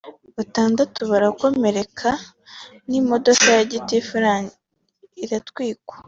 batandatu 0.37 0.99
barakomereka 1.11 2.09
n’imodoka 2.89 3.47
ya 3.57 3.63
gitifu 3.71 4.11
iratwikwa 5.23 5.95